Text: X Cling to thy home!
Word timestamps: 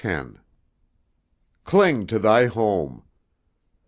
X 0.03 0.29
Cling 1.63 2.07
to 2.07 2.17
thy 2.17 2.47
home! 2.47 3.03